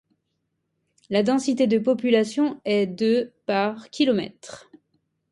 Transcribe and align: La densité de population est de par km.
La 1.11 1.21
densité 1.21 1.67
de 1.67 1.77
population 1.77 2.59
est 2.65 2.87
de 2.87 3.33
par 3.45 3.91
km. 3.91 4.67